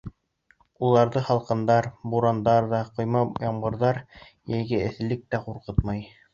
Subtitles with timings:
[0.87, 4.03] Уларҙы һалҡындар, бурандар ҙа, ҡойма ямғырҙар,
[4.55, 6.07] йәйге эҫелек тә ҡурҡытмай.